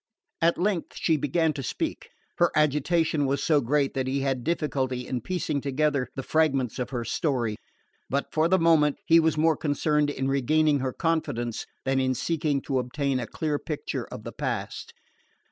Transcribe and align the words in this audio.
At 0.41 0.57
length 0.57 0.95
she 0.95 1.15
began 1.15 1.53
to 1.53 1.61
speak. 1.61 2.09
Her 2.39 2.51
agitation 2.55 3.27
was 3.27 3.43
so 3.43 3.61
great 3.61 3.93
that 3.93 4.07
he 4.07 4.21
had 4.21 4.43
difficulty 4.43 5.05
in 5.07 5.21
piecing 5.21 5.61
together 5.61 6.07
the 6.15 6.23
fragments 6.23 6.79
of 6.79 6.89
her 6.89 7.05
story; 7.05 7.55
but 8.09 8.25
for 8.33 8.47
the 8.47 8.57
moment 8.57 8.97
he 9.05 9.19
was 9.19 9.37
more 9.37 9.55
concerned 9.55 10.09
in 10.09 10.27
regaining 10.27 10.79
her 10.79 10.91
confidence 10.91 11.67
than 11.85 11.99
in 11.99 12.15
seeking 12.15 12.61
to 12.63 12.79
obtain 12.79 13.19
a 13.19 13.27
clear 13.27 13.59
picture 13.59 14.07
of 14.07 14.23
the 14.23 14.31
past. 14.33 14.91